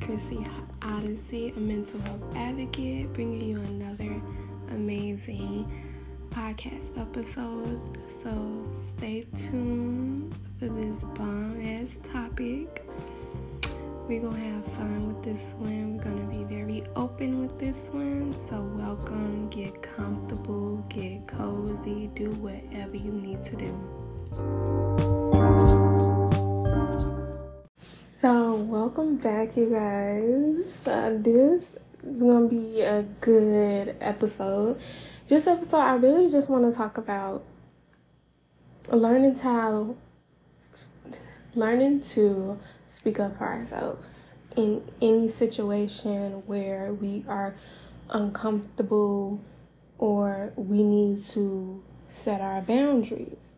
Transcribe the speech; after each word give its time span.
Chrissy 0.00 0.44
Odyssey, 0.82 1.52
a 1.56 1.60
mental 1.60 2.00
health 2.00 2.22
advocate, 2.36 3.12
bringing 3.12 3.40
you 3.40 3.56
another 3.58 4.20
amazing 4.70 5.70
podcast 6.30 6.98
episode. 6.98 7.80
So 8.22 8.66
stay 8.96 9.26
tuned 9.36 10.34
for 10.58 10.68
this 10.68 10.98
bomb 11.14 11.60
ass 11.60 11.98
topic. 12.12 12.84
We're 14.08 14.22
gonna 14.22 14.38
have 14.38 14.64
fun 14.72 15.14
with 15.14 15.22
this 15.22 15.54
one. 15.58 15.96
We're 15.98 16.04
gonna 16.04 16.30
be 16.30 16.44
very 16.44 16.82
open 16.96 17.40
with 17.42 17.58
this 17.58 17.76
one. 17.92 18.34
So, 18.48 18.62
welcome, 18.62 19.50
get 19.50 19.82
comfortable, 19.82 20.78
get 20.88 21.28
cozy, 21.28 22.06
do 22.14 22.30
whatever 22.30 22.96
you 22.96 23.12
need 23.12 23.44
to 23.44 23.56
do. 23.56 24.97
Welcome 28.66 29.16
back, 29.16 29.56
you 29.56 29.70
guys. 29.70 30.86
Uh, 30.86 31.16
this 31.16 31.76
is 32.02 32.20
gonna 32.20 32.48
be 32.48 32.80
a 32.80 33.02
good 33.20 33.94
episode. 34.00 34.80
This 35.28 35.46
episode, 35.46 35.78
I 35.78 35.94
really 35.94 36.28
just 36.28 36.50
want 36.50 36.68
to 36.68 36.76
talk 36.76 36.98
about 36.98 37.44
learning 38.90 39.36
how, 39.36 39.94
learning 41.54 42.00
to 42.14 42.58
speak 42.90 43.20
up 43.20 43.38
for 43.38 43.44
ourselves 43.44 44.30
in 44.56 44.82
any 45.00 45.28
situation 45.28 46.42
where 46.46 46.92
we 46.92 47.24
are 47.28 47.54
uncomfortable 48.10 49.40
or 49.98 50.52
we 50.56 50.82
need 50.82 51.24
to 51.28 51.80
set 52.08 52.40
our 52.40 52.60
boundaries. 52.60 53.52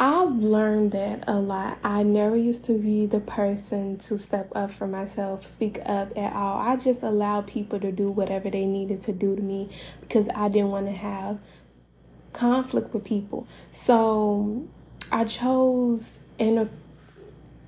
I've 0.00 0.34
learned 0.34 0.92
that 0.92 1.24
a 1.28 1.38
lot. 1.38 1.78
I 1.84 2.02
never 2.02 2.36
used 2.36 2.64
to 2.64 2.78
be 2.78 3.06
the 3.06 3.20
person 3.20 3.98
to 3.98 4.18
step 4.18 4.50
up 4.54 4.72
for 4.72 4.88
myself, 4.88 5.46
speak 5.46 5.78
up 5.86 6.16
at 6.16 6.32
all. 6.32 6.60
I 6.60 6.76
just 6.76 7.02
allowed 7.02 7.46
people 7.46 7.78
to 7.80 7.92
do 7.92 8.10
whatever 8.10 8.50
they 8.50 8.66
needed 8.66 9.02
to 9.02 9.12
do 9.12 9.36
to 9.36 9.42
me 9.42 9.70
because 10.00 10.28
I 10.34 10.48
didn't 10.48 10.70
want 10.70 10.86
to 10.86 10.92
have 10.92 11.38
conflict 12.32 12.92
with 12.92 13.04
people. 13.04 13.46
So 13.84 14.66
I 15.12 15.24
chose 15.24 16.18
inner 16.38 16.68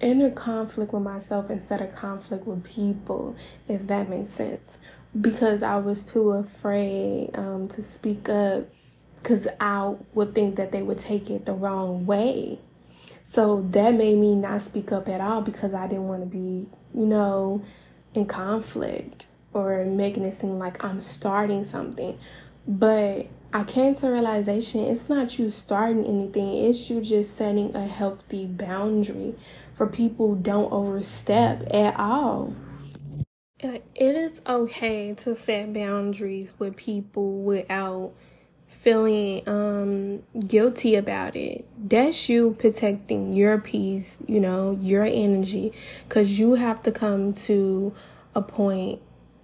inner 0.01 0.31
conflict 0.31 0.93
with 0.93 1.03
myself 1.03 1.49
instead 1.49 1.81
of 1.81 1.95
conflict 1.95 2.47
with 2.47 2.65
people, 2.65 3.37
if 3.69 3.87
that 3.87 4.09
makes 4.11 4.31
sense. 4.31 4.73
Because 5.19 5.63
I 5.63 5.77
was 5.77 6.05
too 6.05 6.33
afraid 6.33 7.31
um, 7.35 7.69
to 7.69 7.83
speak 7.83 8.29
up 8.29 8.67
because 9.27 9.49
I 9.59 9.97
would 10.15 10.37
think 10.37 10.55
that 10.55 10.71
they 10.71 10.83
would 10.83 11.01
take 11.01 11.29
it 11.31 11.47
the 11.47 11.53
wrong 11.53 12.07
way. 12.07 12.61
So 13.25 13.67
that 13.73 13.95
made 13.95 14.19
me 14.19 14.37
not 14.37 14.63
speak 14.63 14.93
up 14.93 15.09
at 15.09 15.21
all 15.21 15.41
because 15.41 15.75
I 15.75 15.89
didn't 15.89 16.07
want 16.07 16.23
to 16.23 16.27
be, 16.27 16.69
you 16.95 17.07
know, 17.07 17.65
in 18.15 18.27
conflict 18.27 19.27
or 19.53 19.85
making 19.85 20.23
it 20.23 20.41
seem 20.41 20.61
like 20.61 20.83
I'm 20.85 21.01
starting 21.01 21.65
something. 21.65 22.17
But 22.69 23.27
I 23.53 23.65
came 23.65 23.97
to 23.97 24.09
realization 24.09 24.85
it's 24.85 25.09
not 25.09 25.41
you 25.41 25.51
starting 25.51 26.07
anything, 26.07 26.65
it's 26.65 26.89
you 26.89 27.01
just 27.01 27.37
setting 27.37 27.75
a 27.75 27.85
healthy 27.85 28.47
boundary 28.47 29.35
for 29.75 29.89
people 29.89 30.37
don't 30.37 30.73
overstep 30.73 31.67
at 31.75 31.99
all. 31.99 32.55
It 33.59 33.83
is 33.97 34.41
okay 34.47 35.15
to 35.15 35.35
set 35.35 35.73
boundaries 35.73 36.55
with 36.61 36.77
people 36.77 37.43
without 37.43 38.13
feeling 38.79 39.47
um 39.49 40.23
guilty 40.47 40.95
about 40.95 41.35
it 41.35 41.67
that's 41.77 42.29
you 42.29 42.55
protecting 42.59 43.33
your 43.33 43.59
peace 43.59 44.19
you 44.27 44.39
know 44.39 44.79
your 44.81 45.05
energy 45.05 45.73
because 46.09 46.39
you 46.39 46.55
have 46.55 46.83
to 46.83 46.93
come 46.93 47.33
to 47.33 47.93
a 48.35 48.43
point 48.43 49.01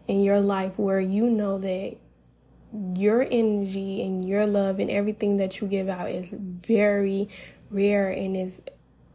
in 0.07 0.23
your 0.23 0.41
life 0.41 0.79
where 0.79 1.01
you 1.01 1.29
know 1.29 1.59
that 1.59 1.97
your 2.95 3.27
energy 3.31 4.03
and 4.03 4.27
your 4.27 4.47
love 4.47 4.79
and 4.79 4.91
everything 4.91 5.37
that 5.37 5.61
you 5.61 5.67
give 5.67 5.89
out 5.89 6.09
is 6.09 6.29
very 6.31 7.29
rare 7.71 8.11
and 8.11 8.37
is 8.37 8.63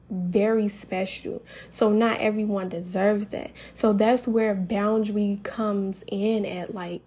very 0.09 0.67
special. 0.67 1.43
So 1.69 1.91
not 1.91 2.19
everyone 2.19 2.69
deserves 2.69 3.29
that. 3.29 3.51
So 3.75 3.93
that's 3.93 4.27
where 4.27 4.55
boundary 4.55 5.39
comes 5.43 6.03
in 6.07 6.45
at 6.45 6.73
like 6.73 7.01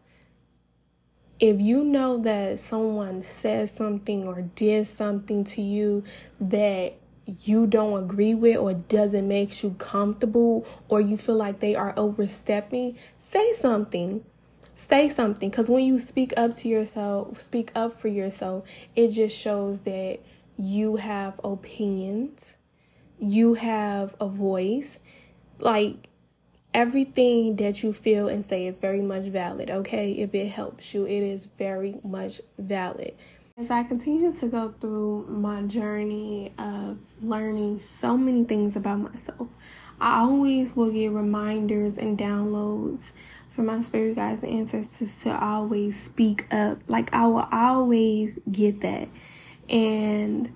if 1.41 1.59
you 1.59 1.83
know 1.83 2.19
that 2.19 2.61
someone 2.61 3.23
says 3.23 3.71
something 3.71 4.29
or 4.29 4.43
did 4.43 4.87
something 4.87 5.43
to 5.43 5.63
you 5.63 6.05
that 6.39 6.95
you 7.43 7.67
don't 7.67 8.05
agree 8.05 8.35
with 8.35 8.59
or 8.59 8.75
doesn't 8.75 9.27
make 9.27 9.63
you 9.63 9.71
comfortable 9.79 10.67
or 10.89 11.01
you 11.01 11.17
feel 11.17 11.37
like 11.37 11.61
they 11.61 11.75
are 11.75 11.95
overstepping, 11.97 12.97
say 13.19 13.53
something. 13.55 14.25
Say 14.75 15.11
something 15.11 15.51
because 15.51 15.69
when 15.69 15.85
you 15.85 15.99
speak 15.99 16.33
up 16.39 16.55
to 16.57 16.69
yourself, 16.69 17.39
speak 17.39 17.71
up 17.75 17.93
for 17.93 18.09
yourself, 18.09 18.65
it 18.97 19.09
just 19.09 19.37
shows 19.37 19.81
that 19.81 20.21
you 20.57 20.97
have 20.97 21.39
opinions, 21.45 22.55
you 23.19 23.55
have 23.55 24.15
a 24.21 24.27
voice. 24.27 24.99
Like 25.59 26.10
everything 26.73 27.57
that 27.57 27.83
you 27.83 27.93
feel 27.93 28.29
and 28.29 28.49
say 28.49 28.67
is 28.67 28.77
very 28.81 29.03
much 29.03 29.25
valid, 29.25 29.71
okay? 29.71 30.13
If 30.13 30.35
it 30.35 30.49
helps 30.49 30.95
you, 30.95 31.05
it 31.05 31.23
is 31.23 31.49
very 31.59 31.97
much 32.05 32.41
valid. 32.59 33.15
As 33.59 33.71
I 33.71 33.83
continue 33.83 34.33
to 34.33 34.47
go 34.47 34.75
through 34.81 35.27
my 35.29 35.63
journey 35.63 36.53
of 36.59 36.99
learning 37.21 37.81
so 37.81 38.17
many 38.17 38.45
things 38.45 38.77
about 38.77 39.01
myself, 39.01 39.49
I 40.01 40.21
always 40.21 40.75
will 40.75 40.91
get 40.91 41.11
reminders 41.11 41.99
and 41.99 42.17
downloads 42.17 43.13
from 43.51 43.67
my 43.67 43.83
spirit 43.83 44.17
guides 44.17 44.43
and 44.43 44.53
ancestors 44.53 45.21
to 45.23 45.39
always 45.39 46.01
speak 46.01 46.51
up. 46.55 46.79
Like, 46.89 47.13
I 47.13 47.27
will 47.27 47.49
always 47.53 48.39
get 48.51 48.81
that. 48.81 49.09
And 49.69 50.51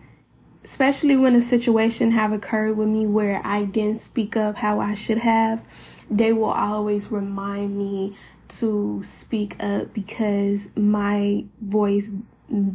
especially 0.65 1.17
when 1.17 1.35
a 1.35 1.43
situation 1.43 2.13
have 2.13 2.33
occurred 2.33 2.77
with 2.79 2.89
me 2.89 3.07
where 3.07 3.43
I 3.45 3.65
didn't 3.65 4.01
speak 4.01 4.35
up 4.35 4.57
how 4.57 4.81
I 4.81 4.95
should 4.95 5.19
have, 5.19 5.63
they 6.11 6.33
will 6.33 6.51
always 6.51 7.11
remind 7.11 7.77
me 7.77 8.15
to 8.49 9.03
speak 9.03 9.63
up 9.63 9.93
because 9.93 10.69
my 10.77 11.45
voice 11.61 12.13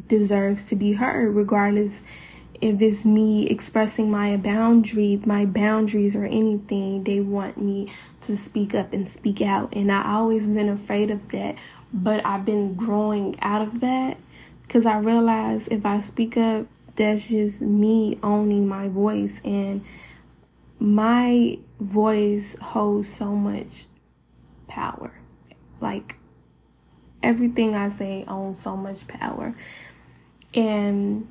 deserves 0.07 0.65
to 0.65 0.75
be 0.75 0.93
heard 0.93 1.35
regardless 1.35 2.01
if 2.59 2.81
it's 2.81 3.05
me 3.05 3.47
expressing 3.47 4.11
my 4.11 4.35
boundaries 4.35 5.25
my 5.25 5.45
boundaries 5.45 6.15
or 6.15 6.25
anything. 6.25 7.03
They 7.03 7.21
want 7.21 7.57
me 7.57 7.89
to 8.21 8.35
speak 8.35 8.75
up 8.75 8.91
and 8.91 9.07
speak 9.07 9.41
out 9.41 9.73
and 9.73 9.91
i 9.91 10.13
always 10.13 10.45
been 10.45 10.69
afraid 10.69 11.11
of 11.11 11.29
that. 11.29 11.55
But 11.93 12.25
i've 12.25 12.45
been 12.45 12.73
growing 12.75 13.39
out 13.41 13.61
of 13.61 13.79
that 13.79 14.17
because 14.63 14.85
i 14.85 14.97
realize 14.97 15.67
if 15.69 15.85
i 15.85 15.99
speak 15.99 16.35
up 16.37 16.67
that's 16.95 17.29
just 17.29 17.61
me 17.61 18.19
owning 18.21 18.67
my 18.67 18.89
voice 18.89 19.39
and 19.45 19.83
my 20.79 21.59
voice 21.79 22.55
holds 22.61 23.09
so 23.13 23.35
much 23.35 23.85
power. 24.67 25.13
Like 25.79 26.15
everything 27.21 27.75
I 27.75 27.89
say 27.89 28.23
owns 28.27 28.61
so 28.61 28.77
much 28.77 29.07
power. 29.07 29.55
And 30.53 31.27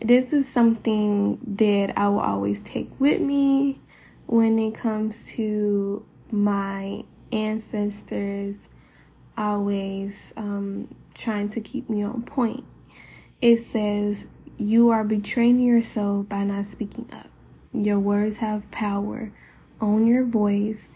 this 0.00 0.32
is 0.32 0.48
something 0.48 1.38
that 1.56 1.96
I 1.96 2.08
will 2.08 2.20
always 2.20 2.62
take 2.62 2.90
with 2.98 3.20
me 3.20 3.80
when 4.26 4.58
it 4.58 4.74
comes 4.74 5.26
to 5.32 6.04
my 6.30 7.04
ancestors 7.32 8.56
always 9.36 10.32
um, 10.36 10.94
trying 11.14 11.48
to 11.50 11.60
keep 11.60 11.88
me 11.88 12.02
on 12.02 12.22
point. 12.22 12.64
It 13.40 13.58
says, 13.58 14.26
You 14.56 14.90
are 14.90 15.04
betraying 15.04 15.60
yourself 15.60 16.28
by 16.28 16.44
not 16.44 16.66
speaking 16.66 17.08
up. 17.12 17.30
Your 17.72 17.98
words 17.98 18.38
have 18.38 18.70
power. 18.70 19.30
Own 19.80 20.06
your 20.06 20.24
voice. 20.24 20.88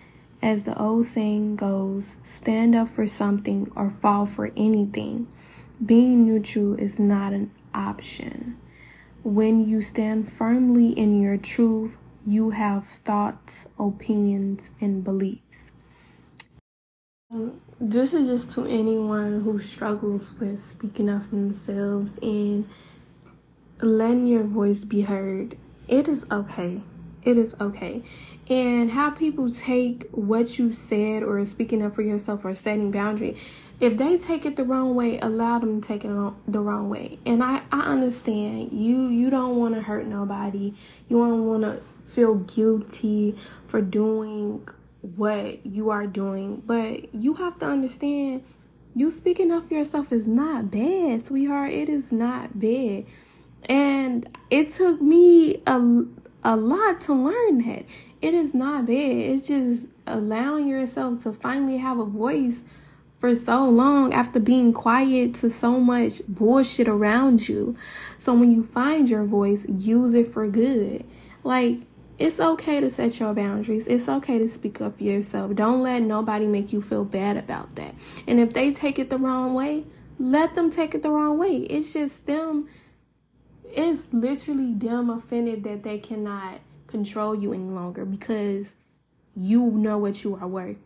As 0.42 0.64
the 0.64 0.76
old 0.80 1.06
saying 1.06 1.56
goes, 1.56 2.16
stand 2.24 2.74
up 2.74 2.88
for 2.88 3.06
something 3.06 3.70
or 3.76 3.90
fall 3.90 4.26
for 4.26 4.50
anything. 4.56 5.28
Being 5.84 6.26
neutral 6.26 6.74
is 6.74 6.98
not 6.98 7.32
an 7.32 7.50
option. 7.74 8.56
When 9.22 9.68
you 9.68 9.82
stand 9.82 10.32
firmly 10.32 10.90
in 10.90 11.20
your 11.20 11.36
truth, 11.36 11.96
you 12.26 12.50
have 12.50 12.86
thoughts, 12.86 13.66
opinions, 13.78 14.70
and 14.80 15.04
beliefs. 15.04 15.72
This 17.80 18.14
is 18.14 18.28
just 18.28 18.50
to 18.52 18.66
anyone 18.66 19.42
who 19.42 19.60
struggles 19.60 20.34
with 20.38 20.60
speaking 20.60 21.08
up 21.08 21.24
for 21.24 21.36
themselves 21.36 22.18
and 22.18 22.68
letting 23.80 24.26
your 24.26 24.44
voice 24.44 24.84
be 24.84 25.02
heard 25.02 25.56
it 25.92 26.08
is 26.08 26.24
okay. 26.30 26.80
It 27.22 27.36
is 27.36 27.54
okay. 27.60 28.02
And 28.48 28.90
how 28.90 29.10
people 29.10 29.52
take 29.52 30.08
what 30.10 30.58
you 30.58 30.72
said 30.72 31.22
or 31.22 31.44
speaking 31.44 31.82
up 31.82 31.92
for 31.92 32.00
yourself 32.00 32.46
or 32.46 32.54
setting 32.54 32.90
boundary, 32.90 33.36
if 33.78 33.98
they 33.98 34.16
take 34.16 34.46
it 34.46 34.56
the 34.56 34.64
wrong 34.64 34.94
way, 34.94 35.18
allow 35.20 35.58
them 35.58 35.82
to 35.82 35.86
take 35.86 36.06
it 36.06 36.32
the 36.48 36.60
wrong 36.60 36.88
way. 36.88 37.18
And 37.26 37.42
I, 37.42 37.60
I 37.70 37.80
understand 37.80 38.72
you 38.72 39.08
you 39.08 39.28
don't 39.28 39.56
want 39.56 39.74
to 39.74 39.82
hurt 39.82 40.06
nobody. 40.06 40.72
You 41.08 41.18
don't 41.18 41.46
want 41.46 41.62
to 41.62 41.82
feel 42.10 42.36
guilty 42.36 43.36
for 43.66 43.82
doing 43.82 44.66
what 45.02 45.66
you 45.66 45.90
are 45.90 46.06
doing, 46.06 46.62
but 46.64 47.14
you 47.14 47.34
have 47.34 47.58
to 47.58 47.66
understand 47.66 48.44
you 48.94 49.10
speaking 49.10 49.52
up 49.52 49.64
for 49.64 49.74
yourself 49.74 50.10
is 50.10 50.26
not 50.26 50.70
bad, 50.70 51.26
sweetheart. 51.26 51.72
It 51.72 51.90
is 51.90 52.12
not 52.12 52.58
bad. 52.58 53.04
And 53.68 54.28
it 54.50 54.72
took 54.72 55.00
me 55.00 55.62
a, 55.66 56.04
a 56.44 56.56
lot 56.56 57.00
to 57.02 57.14
learn 57.14 57.58
that. 57.66 57.84
It 58.20 58.34
is 58.34 58.54
not 58.54 58.86
bad. 58.86 58.94
It's 58.94 59.46
just 59.46 59.88
allowing 60.06 60.66
yourself 60.66 61.22
to 61.22 61.32
finally 61.32 61.78
have 61.78 61.98
a 61.98 62.04
voice 62.04 62.62
for 63.18 63.34
so 63.36 63.68
long 63.68 64.12
after 64.12 64.40
being 64.40 64.72
quiet 64.72 65.34
to 65.34 65.48
so 65.48 65.78
much 65.78 66.22
bullshit 66.26 66.88
around 66.88 67.48
you. 67.48 67.76
So 68.18 68.34
when 68.34 68.50
you 68.50 68.64
find 68.64 69.08
your 69.08 69.24
voice, 69.24 69.64
use 69.68 70.14
it 70.14 70.26
for 70.26 70.48
good. 70.48 71.04
Like, 71.44 71.82
it's 72.18 72.38
okay 72.38 72.80
to 72.80 72.90
set 72.90 73.18
your 73.18 73.32
boundaries. 73.32 73.86
It's 73.88 74.08
okay 74.08 74.38
to 74.38 74.48
speak 74.48 74.80
up 74.80 74.96
for 74.96 75.04
yourself. 75.04 75.54
Don't 75.54 75.82
let 75.82 76.02
nobody 76.02 76.46
make 76.46 76.72
you 76.72 76.82
feel 76.82 77.04
bad 77.04 77.36
about 77.36 77.74
that. 77.76 77.94
And 78.26 78.38
if 78.38 78.52
they 78.52 78.72
take 78.72 78.98
it 78.98 79.08
the 79.08 79.18
wrong 79.18 79.54
way, 79.54 79.84
let 80.18 80.54
them 80.54 80.70
take 80.70 80.94
it 80.94 81.02
the 81.02 81.10
wrong 81.10 81.38
way. 81.38 81.58
It's 81.58 81.92
just 81.92 82.26
them, 82.26 82.68
it's 83.74 84.06
literally 84.12 84.74
them 84.74 85.10
offended 85.10 85.64
that 85.64 85.82
they 85.82 85.98
cannot 85.98 86.60
control 86.86 87.34
you 87.34 87.52
any 87.52 87.70
longer 87.70 88.04
because 88.04 88.74
you 89.34 89.70
know 89.70 89.98
what 89.98 90.22
you 90.22 90.36
are 90.36 90.46
worth. 90.46 90.76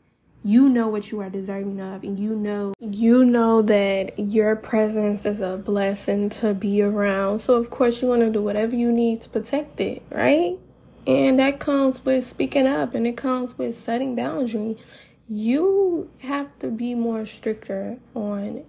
You 0.44 0.68
know 0.68 0.86
what 0.86 1.10
you 1.10 1.20
are 1.20 1.28
deserving 1.28 1.80
of 1.80 2.04
and 2.04 2.16
you 2.16 2.36
know 2.36 2.72
you 2.78 3.24
know 3.24 3.62
that 3.62 4.16
your 4.16 4.54
presence 4.54 5.26
is 5.26 5.40
a 5.40 5.56
blessing 5.56 6.28
to 6.30 6.54
be 6.54 6.80
around. 6.80 7.40
So 7.40 7.54
of 7.54 7.70
course 7.70 8.00
you 8.00 8.08
want 8.08 8.22
to 8.22 8.30
do 8.30 8.42
whatever 8.42 8.76
you 8.76 8.92
need 8.92 9.22
to 9.22 9.28
protect 9.28 9.80
it 9.80 10.02
right? 10.10 10.56
And 11.06 11.38
that 11.40 11.58
comes 11.58 12.04
with 12.04 12.24
speaking 12.24 12.66
up 12.66 12.94
and 12.94 13.06
it 13.06 13.16
comes 13.16 13.58
with 13.58 13.74
setting 13.74 14.14
boundaries. 14.14 14.76
You 15.28 16.10
have 16.20 16.56
to 16.60 16.70
be 16.70 16.94
more 16.94 17.26
stricter 17.26 17.98
on 18.14 18.64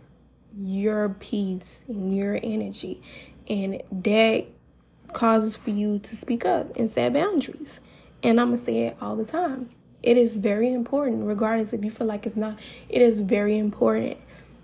your 0.59 1.09
peace 1.09 1.83
and 1.87 2.15
your 2.15 2.39
energy 2.41 3.03
and 3.47 3.81
that 3.91 4.45
causes 5.13 5.57
for 5.57 5.69
you 5.69 5.99
to 5.99 6.15
speak 6.15 6.45
up 6.45 6.75
and 6.75 6.89
set 6.89 7.13
boundaries 7.13 7.79
and 8.23 8.39
i'm 8.39 8.51
gonna 8.51 8.61
say 8.61 8.87
it 8.87 8.97
all 9.01 9.15
the 9.15 9.25
time 9.25 9.69
it 10.03 10.15
is 10.15 10.37
very 10.37 10.71
important, 10.71 11.25
regardless 11.25 11.73
if 11.73 11.83
you 11.83 11.91
feel 11.91 12.07
like 12.07 12.25
it's 12.25 12.35
not. 12.35 12.57
It 12.87 13.01
is 13.01 13.21
very 13.21 13.57
important. 13.57 14.17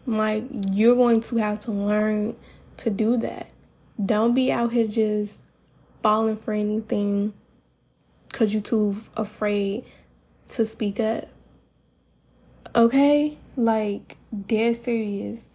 Like, 0.05 0.45
you're 0.49 0.95
going 0.95 1.21
to 1.21 1.37
have 1.37 1.59
to 1.61 1.71
learn 1.71 2.35
to 2.77 2.89
do 2.89 3.17
that. 3.17 3.49
Don't 4.03 4.33
be 4.33 4.51
out 4.51 4.71
here 4.71 4.87
just 4.87 5.41
falling 6.01 6.37
for 6.37 6.53
anything 6.53 7.33
because 8.29 8.53
you're 8.53 8.63
too 8.63 8.97
afraid 9.15 9.85
to 10.49 10.65
speak 10.65 10.99
up. 10.99 11.27
Okay? 12.75 13.37
Like, 13.55 14.17
dead 14.47 14.77
serious. 14.77 15.45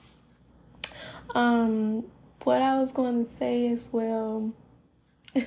Um, 1.35 2.05
what 2.49 2.63
I 2.63 2.79
was 2.79 2.91
going 2.93 3.27
to 3.27 3.33
say 3.37 3.69
as 3.69 3.91
well. 3.93 4.55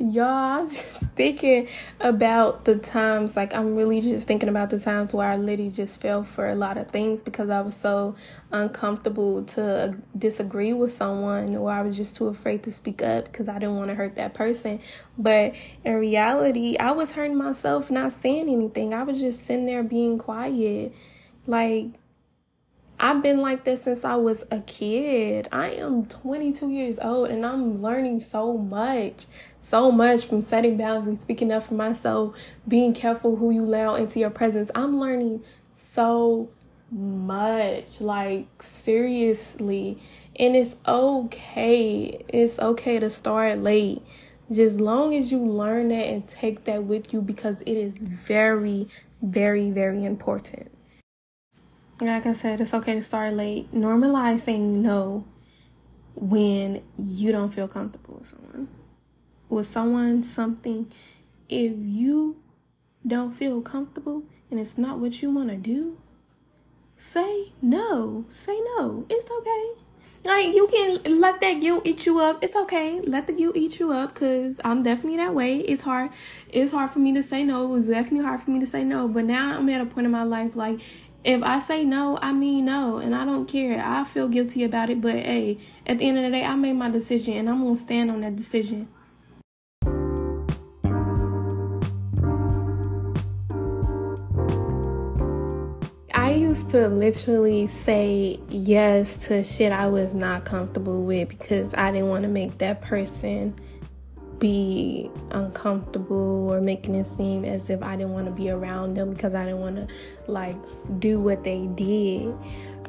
Y'all, 0.00 0.24
I'm 0.26 0.68
just 0.68 1.02
thinking 1.14 1.68
about 2.00 2.64
the 2.64 2.74
times, 2.74 3.36
like, 3.36 3.54
I'm 3.54 3.76
really 3.76 4.00
just 4.00 4.26
thinking 4.26 4.48
about 4.48 4.70
the 4.70 4.80
times 4.80 5.14
where 5.14 5.28
I 5.28 5.36
literally 5.36 5.70
just 5.70 6.00
fell 6.00 6.24
for 6.24 6.48
a 6.48 6.56
lot 6.56 6.78
of 6.78 6.88
things 6.88 7.22
because 7.22 7.48
I 7.48 7.60
was 7.60 7.76
so 7.76 8.16
uncomfortable 8.50 9.44
to 9.44 9.96
disagree 10.18 10.72
with 10.72 10.92
someone 10.92 11.54
or 11.54 11.70
I 11.70 11.82
was 11.82 11.96
just 11.96 12.16
too 12.16 12.26
afraid 12.26 12.64
to 12.64 12.72
speak 12.72 13.00
up 13.00 13.26
because 13.26 13.48
I 13.48 13.60
didn't 13.60 13.76
want 13.76 13.90
to 13.90 13.94
hurt 13.94 14.16
that 14.16 14.34
person. 14.34 14.80
But 15.16 15.54
in 15.84 15.94
reality, 15.94 16.76
I 16.76 16.90
was 16.90 17.12
hurting 17.12 17.38
myself 17.38 17.88
not 17.88 18.20
saying 18.20 18.48
anything. 18.48 18.94
I 18.94 19.04
was 19.04 19.20
just 19.20 19.46
sitting 19.46 19.66
there 19.66 19.84
being 19.84 20.18
quiet. 20.18 20.92
Like, 21.46 21.90
I've 23.00 23.22
been 23.22 23.40
like 23.40 23.62
this 23.62 23.82
since 23.82 24.04
I 24.04 24.16
was 24.16 24.44
a 24.50 24.58
kid. 24.60 25.46
I 25.52 25.68
am 25.68 26.06
22 26.06 26.68
years 26.68 26.98
old 26.98 27.30
and 27.30 27.46
I'm 27.46 27.80
learning 27.80 28.20
so 28.20 28.58
much, 28.58 29.26
so 29.60 29.92
much 29.92 30.24
from 30.24 30.42
setting 30.42 30.76
boundaries, 30.76 31.20
speaking 31.20 31.52
up 31.52 31.62
for 31.62 31.74
myself, 31.74 32.36
being 32.66 32.92
careful 32.92 33.36
who 33.36 33.52
you 33.52 33.62
allow 33.62 33.94
into 33.94 34.18
your 34.18 34.30
presence. 34.30 34.72
I'm 34.74 34.98
learning 34.98 35.44
so 35.76 36.50
much, 36.90 38.00
like 38.00 38.48
seriously. 38.60 40.02
And 40.34 40.56
it's 40.56 40.74
okay. 40.86 42.24
It's 42.26 42.58
okay 42.58 42.98
to 42.98 43.10
start 43.10 43.60
late. 43.60 44.02
Just 44.50 44.80
long 44.80 45.14
as 45.14 45.30
you 45.30 45.38
learn 45.38 45.88
that 45.90 46.06
and 46.06 46.28
take 46.28 46.64
that 46.64 46.82
with 46.82 47.12
you 47.12 47.22
because 47.22 47.60
it 47.60 47.76
is 47.76 47.98
very, 47.98 48.88
very, 49.22 49.70
very 49.70 50.04
important 50.04 50.72
like 52.00 52.26
I 52.26 52.32
said, 52.32 52.60
it's 52.60 52.74
okay 52.74 52.94
to 52.94 53.02
start 53.02 53.32
late. 53.32 53.72
Normalize 53.72 54.40
saying 54.40 54.82
no 54.82 55.24
when 56.14 56.82
you 56.96 57.32
don't 57.32 57.50
feel 57.50 57.68
comfortable 57.68 58.16
with 58.18 58.28
someone. 58.28 58.68
With 59.48 59.66
someone, 59.66 60.24
something, 60.24 60.92
if 61.48 61.72
you 61.76 62.42
don't 63.06 63.32
feel 63.32 63.60
comfortable 63.62 64.24
and 64.50 64.60
it's 64.60 64.76
not 64.76 64.98
what 64.98 65.22
you 65.22 65.30
want 65.30 65.48
to 65.50 65.56
do, 65.56 65.98
say 66.96 67.52
no. 67.62 68.26
Say 68.30 68.60
no. 68.76 69.06
It's 69.08 69.30
okay. 69.30 69.84
Like 70.24 70.54
you 70.54 70.66
can 70.68 71.20
let 71.20 71.40
that 71.40 71.54
guilt 71.60 71.86
eat 71.86 72.04
you 72.04 72.20
up. 72.20 72.42
It's 72.42 72.56
okay. 72.56 73.00
Let 73.00 73.26
the 73.26 73.32
guilt 73.32 73.56
eat 73.56 73.78
you 73.78 73.92
up 73.92 74.14
because 74.14 74.60
I'm 74.64 74.82
definitely 74.82 75.16
that 75.18 75.34
way. 75.34 75.58
It's 75.60 75.82
hard. 75.82 76.10
It's 76.48 76.72
hard 76.72 76.90
for 76.90 76.98
me 76.98 77.14
to 77.14 77.22
say 77.22 77.44
no. 77.44 77.64
It 77.64 77.68
was 77.68 77.86
definitely 77.86 78.26
hard 78.26 78.42
for 78.42 78.50
me 78.50 78.58
to 78.60 78.66
say 78.66 78.84
no. 78.84 79.08
But 79.08 79.24
now 79.24 79.56
I'm 79.56 79.68
at 79.68 79.80
a 79.80 79.86
point 79.86 80.06
in 80.06 80.10
my 80.10 80.24
life 80.24 80.56
like 80.56 80.80
if 81.28 81.42
I 81.42 81.58
say 81.58 81.84
no, 81.84 82.18
I 82.22 82.32
mean 82.32 82.64
no, 82.64 82.96
and 82.96 83.14
I 83.14 83.26
don't 83.26 83.46
care. 83.46 83.84
I 83.84 84.04
feel 84.04 84.28
guilty 84.28 84.64
about 84.64 84.88
it, 84.88 85.02
but 85.02 85.14
hey, 85.14 85.58
at 85.86 85.98
the 85.98 86.08
end 86.08 86.16
of 86.16 86.24
the 86.24 86.30
day, 86.30 86.42
I 86.42 86.56
made 86.56 86.72
my 86.72 86.88
decision, 86.88 87.34
and 87.34 87.50
I'm 87.50 87.62
gonna 87.62 87.76
stand 87.76 88.10
on 88.10 88.22
that 88.22 88.34
decision. 88.34 88.88
I 96.14 96.32
used 96.32 96.70
to 96.70 96.88
literally 96.88 97.66
say 97.66 98.40
yes 98.48 99.18
to 99.26 99.44
shit 99.44 99.70
I 99.70 99.86
was 99.86 100.14
not 100.14 100.46
comfortable 100.46 101.02
with 101.02 101.28
because 101.28 101.74
I 101.74 101.90
didn't 101.90 102.08
want 102.08 102.22
to 102.22 102.28
make 102.28 102.56
that 102.58 102.80
person 102.80 103.54
be 104.38 105.10
uncomfortable 105.30 106.48
or 106.48 106.60
making 106.60 106.94
it 106.94 107.06
seem 107.06 107.44
as 107.44 107.70
if 107.70 107.82
I 107.82 107.96
didn't 107.96 108.12
want 108.12 108.26
to 108.26 108.32
be 108.32 108.50
around 108.50 108.94
them 108.94 109.12
because 109.12 109.34
I 109.34 109.44
didn't 109.44 109.60
want 109.60 109.76
to 109.76 109.88
like 110.26 110.56
do 110.98 111.20
what 111.20 111.44
they 111.44 111.66
did. 111.74 112.34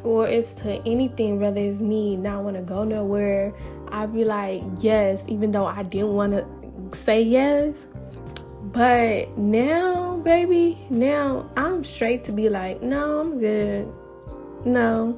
Or 0.04 0.28
it's 0.28 0.54
to 0.54 0.82
anything, 0.88 1.40
whether 1.40 1.60
it's 1.60 1.80
me 1.80 2.16
not 2.16 2.44
want 2.44 2.56
to 2.56 2.62
go 2.62 2.84
nowhere, 2.84 3.54
I'd 3.90 4.14
be 4.14 4.24
like, 4.24 4.64
yes, 4.80 5.26
even 5.28 5.52
though 5.52 5.66
I 5.66 5.84
didn't 5.84 6.14
want 6.14 6.34
to 6.34 6.98
say 6.98 7.22
yes. 7.22 7.76
But 8.72 9.38
now, 9.38 10.18
baby, 10.24 10.78
now 10.90 11.50
I'm 11.58 11.84
straight 11.84 12.24
to 12.26 12.32
be 12.32 12.50
like, 12.50 12.82
no, 12.82 13.20
I'm 13.20 13.40
good. 13.40 13.92
No, 14.66 15.18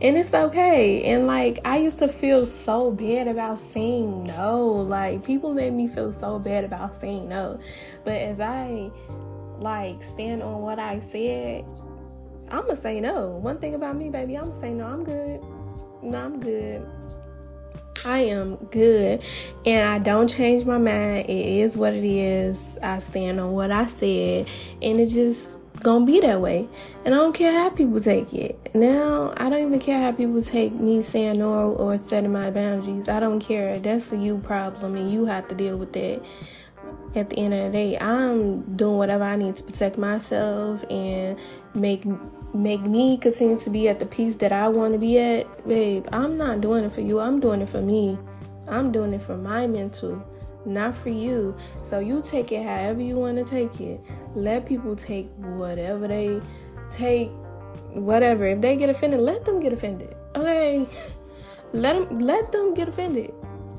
and 0.00 0.16
it's 0.18 0.34
okay. 0.34 1.04
And 1.04 1.26
like 1.26 1.60
I 1.64 1.78
used 1.78 1.98
to 1.98 2.08
feel 2.08 2.46
so 2.46 2.90
bad 2.90 3.28
about 3.28 3.58
saying 3.58 4.24
no. 4.24 4.66
Like 4.66 5.24
people 5.24 5.54
made 5.54 5.72
me 5.72 5.88
feel 5.88 6.12
so 6.12 6.38
bad 6.38 6.64
about 6.64 6.96
saying 6.96 7.28
no. 7.28 7.60
But 8.04 8.14
as 8.14 8.40
I 8.40 8.90
like 9.58 10.02
stand 10.02 10.42
on 10.42 10.60
what 10.60 10.78
I 10.78 11.00
said, 11.00 11.64
I'm 12.50 12.62
gonna 12.62 12.76
say 12.76 13.00
no. 13.00 13.28
One 13.28 13.58
thing 13.58 13.74
about 13.74 13.96
me, 13.96 14.10
baby, 14.10 14.36
I'm 14.36 14.48
gonna 14.48 14.60
say 14.60 14.72
no. 14.72 14.86
I'm 14.86 15.04
good. 15.04 15.40
No, 16.02 16.18
I'm 16.18 16.40
good. 16.40 16.86
I 18.04 18.18
am 18.18 18.56
good 18.66 19.22
and 19.64 19.88
I 19.88 19.98
don't 19.98 20.28
change 20.28 20.66
my 20.66 20.76
mind. 20.76 21.30
It 21.30 21.46
is 21.46 21.76
what 21.76 21.94
it 21.94 22.04
is. 22.04 22.76
I 22.82 22.98
stand 22.98 23.40
on 23.40 23.52
what 23.52 23.70
I 23.70 23.86
said 23.86 24.46
and 24.82 25.00
it 25.00 25.06
just 25.06 25.58
gonna 25.84 26.04
be 26.04 26.18
that 26.20 26.40
way. 26.40 26.68
And 27.04 27.14
I 27.14 27.18
don't 27.18 27.34
care 27.34 27.52
how 27.52 27.70
people 27.70 28.00
take 28.00 28.34
it. 28.34 28.74
Now, 28.74 29.32
I 29.36 29.48
don't 29.48 29.66
even 29.68 29.78
care 29.78 30.00
how 30.00 30.10
people 30.10 30.42
take 30.42 30.72
me 30.72 31.02
saying 31.02 31.38
no 31.38 31.72
or 31.72 31.96
setting 31.98 32.32
my 32.32 32.50
boundaries. 32.50 33.08
I 33.08 33.20
don't 33.20 33.38
care. 33.38 33.78
That's 33.78 34.10
a 34.10 34.16
you 34.16 34.38
problem 34.38 34.96
and 34.96 35.12
you 35.12 35.26
have 35.26 35.46
to 35.48 35.54
deal 35.54 35.76
with 35.76 35.92
that. 35.92 36.24
At 37.14 37.30
the 37.30 37.38
end 37.38 37.54
of 37.54 37.66
the 37.66 37.70
day, 37.70 37.98
I'm 37.98 38.62
doing 38.76 38.98
whatever 38.98 39.22
I 39.22 39.36
need 39.36 39.54
to 39.56 39.62
protect 39.62 39.96
myself 39.96 40.84
and 40.90 41.38
make 41.74 42.04
make 42.52 42.82
me 42.82 43.16
continue 43.18 43.58
to 43.58 43.70
be 43.70 43.88
at 43.88 43.98
the 43.98 44.06
peace 44.06 44.36
that 44.36 44.52
I 44.52 44.68
want 44.68 44.94
to 44.94 44.98
be 44.98 45.18
at. 45.18 45.68
Babe, 45.68 46.06
I'm 46.12 46.36
not 46.36 46.60
doing 46.60 46.84
it 46.84 46.92
for 46.92 47.02
you. 47.02 47.20
I'm 47.20 47.38
doing 47.38 47.60
it 47.60 47.68
for 47.68 47.80
me. 47.80 48.18
I'm 48.66 48.90
doing 48.90 49.12
it 49.12 49.22
for 49.22 49.36
my 49.36 49.66
mental 49.66 50.24
not 50.64 50.96
for 50.96 51.10
you. 51.10 51.56
So 51.84 51.98
you 51.98 52.22
take 52.22 52.52
it 52.52 52.62
however 52.62 53.02
you 53.02 53.16
want 53.16 53.38
to 53.38 53.44
take 53.44 53.80
it. 53.80 54.00
Let 54.34 54.66
people 54.66 54.96
take 54.96 55.30
whatever 55.36 56.08
they 56.08 56.40
take 56.90 57.30
whatever. 57.92 58.44
If 58.44 58.60
they 58.60 58.76
get 58.76 58.90
offended, 58.90 59.20
let 59.20 59.44
them 59.44 59.60
get 59.60 59.72
offended. 59.72 60.14
Okay, 60.36 60.86
let 61.72 61.94
them 61.94 62.18
let 62.18 62.52
them 62.52 62.74
get 62.74 62.88
offended, 62.88 63.32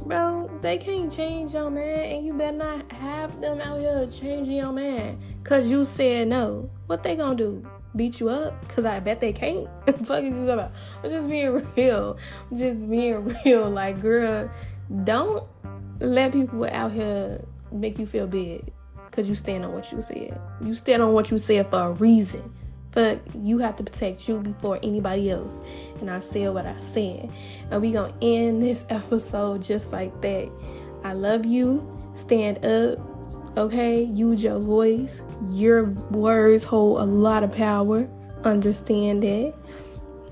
bro. 0.06 0.50
They 0.62 0.78
can't 0.78 1.12
change 1.12 1.54
your 1.54 1.70
man, 1.70 2.12
and 2.12 2.26
you 2.26 2.34
better 2.34 2.58
not 2.58 2.92
have 2.94 3.40
them 3.42 3.60
out 3.60 3.80
here 3.80 4.08
changing 4.08 4.56
your 4.56 4.72
man 4.72 5.20
cause 5.44 5.70
you 5.70 5.86
said 5.86 6.28
no. 6.28 6.70
What 6.88 7.04
they 7.04 7.16
gonna 7.16 7.36
do? 7.36 7.66
Beat 7.96 8.20
you 8.20 8.30
up? 8.30 8.68
Cause 8.70 8.84
I 8.84 9.00
bet 9.00 9.22
they 9.22 9.32
can't. 9.32 9.70
Fuck 10.06 10.24
you 10.24 10.50
about? 10.50 10.72
I'm 11.04 11.10
just 11.10 11.30
being 11.30 11.66
real. 11.78 12.18
I'm 12.52 12.58
just 12.58 12.90
being 12.90 13.36
real. 13.46 13.70
Like, 13.70 14.02
girl, 14.02 14.52
don't 15.04 15.48
let 16.00 16.34
people 16.34 16.66
out 16.66 16.92
here 16.92 17.44
make 17.72 18.00
you 18.00 18.06
feel 18.06 18.28
big 18.28 18.72
because 19.10 19.30
you 19.30 19.36
stand 19.36 19.64
on 19.64 19.74
what 19.74 19.92
you 19.92 20.02
said. 20.02 20.40
You 20.62 20.76
stand 20.76 21.02
on 21.02 21.14
what 21.14 21.32
you 21.32 21.38
said 21.38 21.70
for 21.70 21.80
a 21.80 21.92
reason. 21.94 22.54
But 22.92 23.20
you 23.36 23.58
have 23.58 23.76
to 23.76 23.84
protect 23.84 24.28
you 24.28 24.40
before 24.40 24.80
anybody 24.82 25.30
else. 25.30 25.52
And 26.00 26.10
I 26.10 26.22
said 26.22 26.54
what 26.54 26.66
I 26.66 26.80
said. 26.80 27.30
And 27.70 27.82
we 27.82 27.92
gonna 27.92 28.14
end 28.22 28.64
this 28.64 28.86
episode 28.90 29.62
just 29.62 29.92
like 29.92 30.22
that. 30.22 30.50
I 31.04 31.14
love 31.14 31.46
you. 31.46 31.88
Stand 32.16 32.66
up. 32.66 33.00
Okay? 33.58 34.04
Use 34.04 34.44
your 34.44 34.60
voice. 34.60 35.22
Your 35.50 35.86
words 36.10 36.64
hold 36.64 37.02
a 37.02 37.06
lot 37.06 37.44
of 37.44 37.52
power. 37.52 38.08
Understand 38.44 39.24
that. 39.24 39.54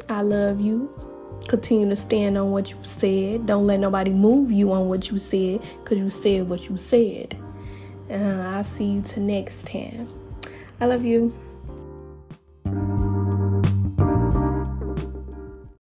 I 0.10 0.22
love 0.22 0.62
you. 0.62 1.13
Continue 1.48 1.90
to 1.90 1.96
stand 1.96 2.38
on 2.38 2.52
what 2.52 2.72
you 2.72 2.78
said. 2.84 3.46
Don't 3.46 3.68
let 3.68 3.80
nobody 3.80 4.12
move 4.12 4.52
you 4.52 4.72
on 4.72 4.88
what 4.88 5.12
you 5.12 5.20
said 5.20 5.62
because 5.84 5.98
you 5.98 6.10
said 6.10 6.50
what 6.50 6.70
you 6.70 6.78
said. 6.78 7.38
Uh, 8.10 8.54
I'll 8.56 8.64
see 8.64 8.86
you 8.86 9.02
to 9.02 9.20
next 9.20 9.66
time. 9.66 10.08
I 10.80 10.86
love 10.86 11.04
you. 11.04 11.36